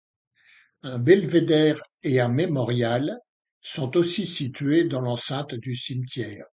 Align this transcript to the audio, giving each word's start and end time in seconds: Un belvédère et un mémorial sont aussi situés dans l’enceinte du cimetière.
Un 0.81 0.97
belvédère 0.97 1.79
et 2.01 2.19
un 2.21 2.27
mémorial 2.27 3.19
sont 3.61 3.95
aussi 3.97 4.25
situés 4.25 4.83
dans 4.83 5.01
l’enceinte 5.01 5.53
du 5.53 5.75
cimetière. 5.75 6.45